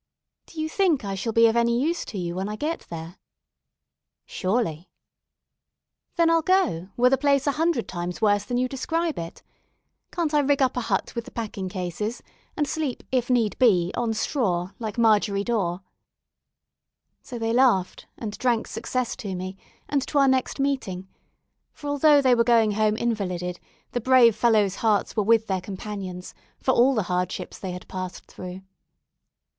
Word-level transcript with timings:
"Do 0.47 0.59
you 0.59 0.67
think 0.67 1.05
I 1.05 1.13
shall 1.13 1.31
be 1.31 1.45
of 1.45 1.55
any 1.55 1.79
use 1.79 2.05
to 2.05 2.17
you 2.17 2.33
when 2.33 2.49
I 2.49 2.55
get 2.55 2.87
there?" 2.89 3.17
"Surely." 4.25 4.89
"Then 6.15 6.27
I'll 6.27 6.41
go, 6.41 6.89
were 6.97 7.11
the 7.11 7.19
place 7.19 7.45
a 7.45 7.51
hundred 7.51 7.87
times 7.87 8.19
worse 8.19 8.43
than 8.43 8.57
you 8.57 8.67
describe 8.67 9.19
it. 9.19 9.43
Can't 10.11 10.33
I 10.33 10.39
rig 10.39 10.59
up 10.59 10.75
a 10.75 10.81
hut 10.81 11.13
with 11.13 11.25
the 11.25 11.29
packing 11.31 11.69
cases, 11.69 12.23
and 12.57 12.67
sleep, 12.67 13.03
if 13.11 13.29
need 13.29 13.55
be, 13.59 13.91
on 13.95 14.15
straw, 14.15 14.71
like 14.79 14.97
Margery 14.97 15.43
Daw?" 15.43 15.81
So 17.21 17.37
they 17.37 17.53
laughed, 17.53 18.07
and 18.17 18.35
drank 18.39 18.65
success 18.65 19.15
to 19.17 19.35
me, 19.35 19.55
and 19.87 20.01
to 20.07 20.17
our 20.17 20.27
next 20.27 20.59
meeting; 20.59 21.07
for, 21.73 21.87
although 21.91 22.23
they 22.23 22.33
were 22.33 22.43
going 22.43 22.71
home 22.71 22.97
invalided, 22.97 23.59
the 23.91 24.01
brave 24.01 24.35
fellows' 24.35 24.77
hearts 24.77 25.15
were 25.15 25.21
with 25.21 25.45
their 25.45 25.61
companions, 25.61 26.33
for 26.59 26.71
all 26.71 26.95
the 26.95 27.03
hardships 27.03 27.59
they 27.59 27.73
had 27.73 27.87
passed 27.87 28.25
through. 28.25 28.63